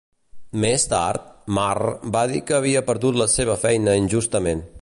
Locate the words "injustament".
4.07-4.71